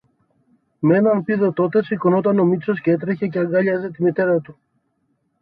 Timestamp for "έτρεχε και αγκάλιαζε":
2.89-3.89